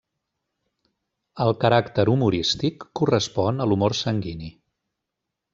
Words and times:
El 1.45 1.53
caràcter 1.65 2.07
humorístic 2.15 2.89
correspon 3.01 3.63
a 3.67 3.71
l'humor 3.71 3.99
sanguini. 4.03 4.51